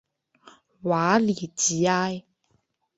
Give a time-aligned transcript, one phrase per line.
[0.81, 2.23] 瓦利吉埃。